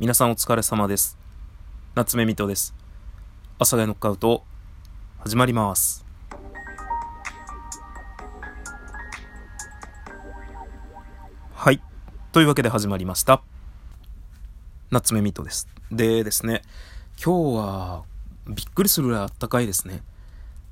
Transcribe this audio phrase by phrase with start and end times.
[0.00, 1.18] 皆さんお疲れ様です。
[1.96, 2.72] 夏目みとです。
[3.58, 4.44] 朝がノックアウト、
[5.18, 6.06] 始まります。
[11.52, 11.82] はい。
[12.30, 13.42] というわけで始まりました。
[14.92, 15.66] 夏目みとです。
[15.90, 16.62] でですね、
[17.20, 18.04] 今日は
[18.46, 20.04] びっくりするぐらいあったかいですね。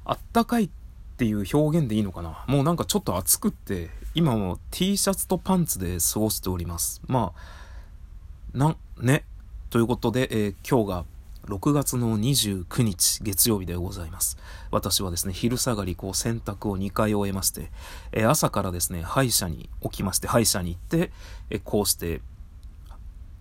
[0.05, 0.71] あったかいっ
[1.17, 7.03] ていう表現でいいのかなもうなんかちょっと暑くって、今も T シャツとパンツで過ごしております。
[7.09, 9.25] まあ、なん、ね。
[9.71, 11.05] ということで、えー、今日が
[11.47, 14.39] 6月の29日月曜日でございます。
[14.71, 17.71] 私はですね、昼下がりこう洗濯を2回終えまして、
[18.13, 21.13] えー、朝からですね、歯医者に起きまして、歯医者に行って、
[21.51, 22.21] えー、こうして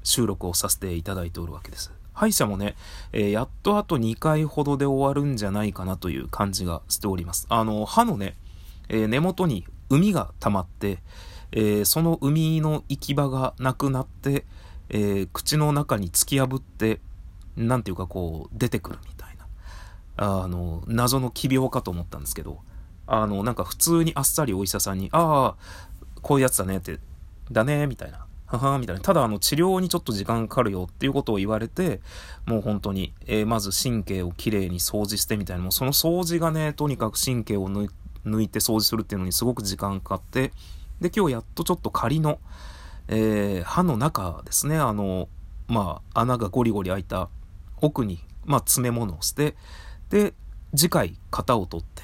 [0.04, 1.92] 収録をさせていただいておるわけです。
[2.14, 2.76] 歯医者もね、
[3.12, 7.48] えー、やっとあと2回ほどで終わるんじゃないかなという感じがしております。
[7.50, 8.36] あの、歯のね、
[8.88, 11.00] え根元に海が溜まって、
[11.52, 14.46] えその海の行き場がなくなって、
[14.90, 17.00] えー、口の中に突き破って、
[17.56, 19.46] なんていうかこう、出てくるみたいな、
[20.18, 22.60] あの、謎の奇病かと思ったんですけど、
[23.08, 27.00] あの、なんか普通にあっさりお医者さんに、ああ、こういうやつだねって、
[27.52, 28.26] だね、みたいな。
[28.48, 29.02] ははみたいな。
[29.02, 32.00] ただ、あの、治療にちょっと時間かかるよっていうことを言われて、
[32.46, 40.52] もう本当に、えー、まず神経をきれいに掃除してみたいな、もうその掃除がね、とにかく神経を抜いて掃除するっていうのにすごく時間かかって、
[41.02, 42.40] で、今日やっとちょっと仮の、
[43.08, 45.30] えー、歯の中ですね、あの、
[45.68, 47.30] まあ、穴がゴリゴリ開いた
[47.82, 49.56] 奥に、まあ、詰め物をして、
[50.10, 50.34] で、
[50.76, 52.04] 次回型を取って、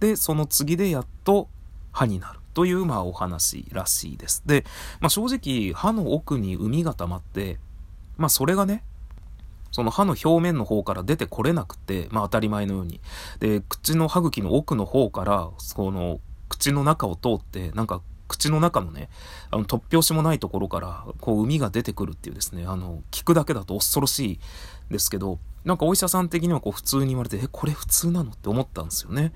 [0.00, 1.48] で、その次でやっと
[1.92, 4.42] 歯になるという、まあ、お話らしいです。
[4.46, 4.64] で、
[5.00, 7.58] まあ、正直、歯の奥に海が溜まって、
[8.16, 8.84] まあ、それがね、
[9.74, 13.00] その歯の表面の方から出てこれなくて、まあ当たり前のように。
[13.40, 18.00] で、口の歯茎の奥の方から、その、口の中を通って、なんか
[18.34, 19.08] 口の中のね、
[19.50, 24.40] あの、突拍子もないところから、こう、海が出てくるっていうですね、あの、聞くだけだと恐ろしい
[24.90, 29.32] ですけど、なんかお医者さん的にはこう、普通に言われて、え、これ普通なのって思ったんですよね。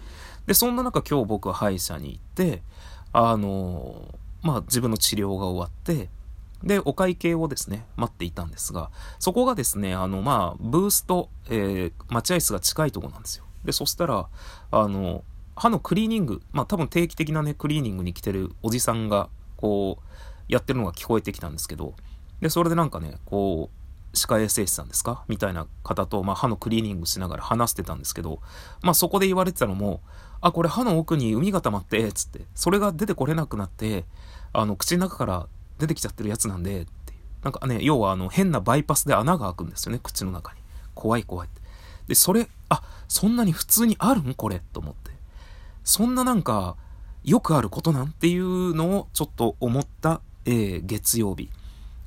[0.47, 2.63] で、そんな中今日僕は歯医者に行って、
[3.13, 6.11] あの、まあ、自分の治療が終わって、
[6.63, 13.45] で、お会計をですね、待っていたんですが、そこがですね、あの、まあ、ブースと、えー、待合室が近いとこなんですよ。
[13.65, 14.29] で、そしたら、
[14.71, 15.23] あの、
[15.59, 20.05] 歯のクリーニング、まあ多分定期的なね、クリーニングに来てるおじさんが、こう、
[20.49, 21.95] やってるのが聞こえてきたんですけど、
[22.41, 25.25] で、それでなんかね、こう、歯科衛生士さんですか？
[25.29, 28.41] みたいな方と、まあ、歯のクリーニングしながら話してたんですけど、
[28.83, 30.01] まあ、そこで言われてたのも、
[30.41, 34.05] あ、これ歯の奥に海が溜まって、つって、それが出てこれなくなって、
[34.53, 35.47] あの、口の中から
[35.79, 37.19] 出てきちゃってるやつなんで、っていう。
[37.43, 40.61] なんかね、要はあの、変なバイパスで穴が開くんですよね、口の中に。
[40.95, 41.61] 怖い怖いって。
[42.07, 44.35] で、それ、あ、そんなに普通にあるん？
[44.35, 45.11] これと思って。
[45.85, 46.77] そんななんか、
[47.25, 51.51] よくあることなんていうのをちょっと思った、えー、月曜日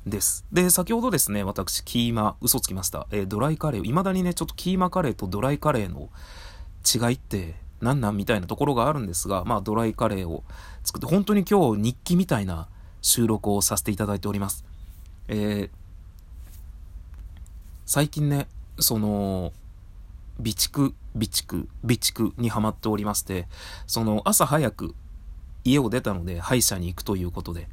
[0.06, 0.46] です。
[0.52, 3.08] で、先ほどですね、私、キーマ、嘘つきました。
[3.12, 6.10] えー、ドライカレー、未だにね、ちょっとキーマカレーとドライカレーの
[6.84, 10.44] 違いって何なんみたいなところがあるんですが、まあ、ドライカレーを
[10.84, 12.68] 作って、本当に今日日記みたいな
[13.02, 14.66] 収録をさせていただいております。
[15.28, 15.70] えー、
[17.86, 18.48] 最近ね、
[18.80, 19.54] その、
[20.42, 23.48] 備蓄、備蓄、備蓄にはまっておりまして、
[23.88, 24.96] その朝早く
[25.64, 27.68] 家を出たので歯医者に行くということで、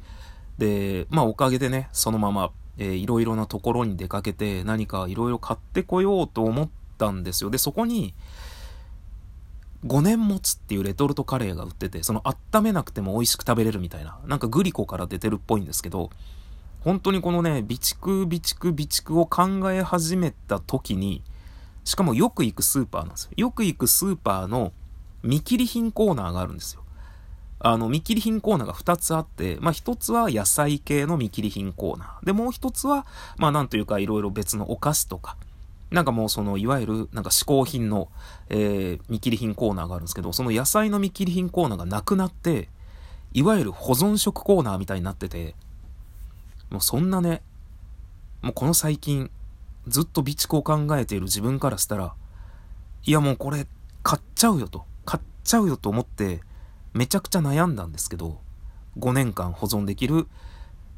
[0.57, 7.49] で、まあおかげでね、そのまま、えー、いろいろなところに出かけて何かいろいろ買ってこようと思ったんですよ。
[7.49, 8.13] で、そこに、
[9.85, 16.09] 5年持つっていうレトルトカレーが売ってて、その温めなくても美味しく食べれるみたいな、なんかグリコから出てるっぽいんですけど、
[16.81, 21.23] 本当にこのね、備蓄、備蓄、備蓄を考え始めた時に、
[21.89, 23.31] しかもよく行くスーパーなんですよ。
[23.35, 24.73] よく行くスーパーの
[25.23, 26.83] 見切り品コーナーがあるんですよ。
[27.57, 32.25] あの、見切り品コーナーが2つあって、まあ1つは野菜系の見切り品コーナー。
[32.27, 33.07] で、もう1つは、
[33.37, 35.35] まあなんというかいろいろ別のお菓子とか、
[35.89, 38.09] なんかもうその、いわゆるなんか嗜好品の、
[38.49, 42.69] えー、見切り品コーナーがあるんですけど、その野菜の見切り品コーナーがなくなって、
[43.33, 45.55] いわゆる保存食コーナーみたいになってて、
[46.69, 47.41] もうそんなね、
[48.43, 49.31] もうこの最近、
[49.89, 52.15] ずっと備蓄を考えている自分からしたら、
[53.05, 53.67] いやもうこれ
[54.03, 56.41] 買っちゃうよと、買っちゃうよと思って、
[56.93, 58.39] めちゃくちゃ悩んだんですけど、
[58.97, 60.27] 5年間保存できる、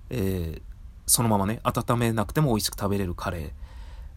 [0.10, 0.62] えー、
[1.06, 3.52] そのままね、温めなくても美味しく食べれるカレー。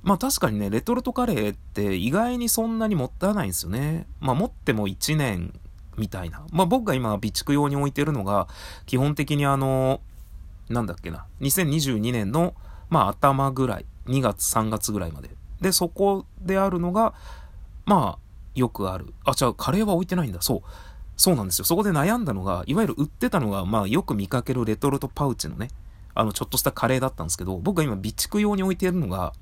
[0.02, 4.06] まあ確かにね、レトルトカレーって意外にそんなにもったいないんですよね。
[4.20, 5.58] まあ持っても1年
[5.96, 6.44] みたいな。
[6.52, 8.48] まあ僕が今備蓄用に置いてるのが、
[8.86, 10.00] 基本的にあの、
[10.68, 12.54] なんだっけな、2022年の、
[12.90, 15.30] まあ頭ぐらい2月3月ぐらいまで。
[15.60, 17.14] で、そこであるのが、
[17.86, 18.24] まあ、
[18.54, 19.14] よくある。
[19.24, 20.40] あ、じゃあカレーは置いてないんだ。
[20.42, 20.62] そう。
[21.16, 21.64] そうなんですよ。
[21.64, 25.68] そこで悩んだのが、いわゆる売ってたのが、まあよく見かけるレトルトパウチのね、
[26.14, 29.32] あの、ちょっとしたカレーだったんですけど、僕が今備蓄用に置いてるのが、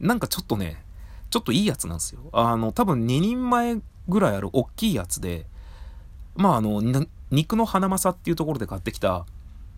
[0.00, 0.84] なんかちょっとね、
[1.30, 2.20] ちょっといいやつなんですよ。
[2.32, 5.46] あの、多分2人前ぐらいある大きいやつで、
[6.36, 6.82] まああの、
[7.30, 9.26] 肉の花正っていうところで買ってきた、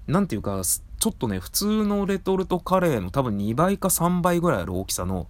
[0.06, 5.28] なんていうか、ちょっとね、普通のレトルトカレーの多分2倍か3倍ぐらいある大きさの、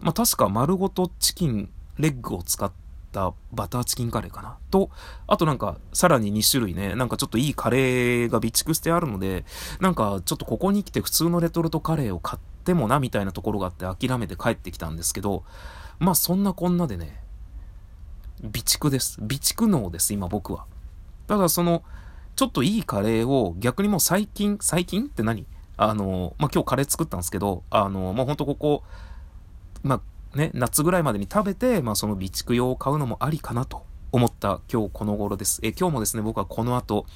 [0.00, 2.70] まあ確か丸ごとチキンレッグを使っ
[3.12, 4.58] たバターチキンカレーかな。
[4.70, 4.90] と、
[5.26, 9.44] あとなんか、さらに2種類ね、なんかちょっといいカレーが備蓄してあるので、
[9.80, 15.44] なんかちょっとここに来て普通のレトルトカレーを買ってもな、みたいなところがあって諦めて帰ってきたんですけど、
[15.98, 17.22] まあそんなこんなでね、
[18.40, 19.14] 備蓄です。
[19.14, 20.66] 備蓄能です、今僕は。
[21.26, 21.82] ただその、
[22.36, 25.46] ちょっといいカレーを逆にもう最近、最近って何？
[25.78, 28.82] あの、まあ、今日カレー作ったんですけど、あの、もうほんとここ、
[29.82, 30.02] ま
[30.34, 35.60] あ、ね、夏ぐらいまでに食べて、まあ、その備蓄用を買うのもありかなと思った今日この頃です。
[35.62, 37.06] え今日もですね、僕はこの後、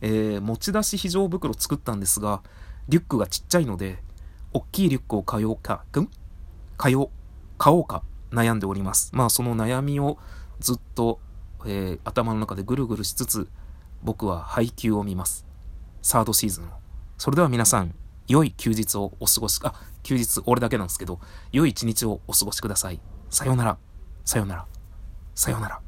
[0.00, 2.42] えー、持ち出し非常袋作ったんですが、
[2.88, 4.02] リュックがちっちゃいので、
[4.52, 6.10] 大きいリュックを買おうか、くん？
[6.76, 7.10] 買おう、
[7.58, 9.10] 買おうか悩んでおります。
[9.14, 10.18] まあその悩みを
[10.58, 11.20] ずっと、
[11.64, 13.48] えー、頭の中でぐるぐるしつつ、
[14.04, 15.46] 僕は配給を見ます。
[16.02, 16.66] サードシーズンを。
[17.16, 17.94] それでは皆さん、
[18.28, 21.18] 良い休日をお過ごし、あ、休日俺だけなんですけど、
[21.52, 23.00] 良い一日をお過ごしください。
[23.30, 23.78] さようなら。
[24.24, 24.66] さようなら。
[25.34, 25.83] さようなら。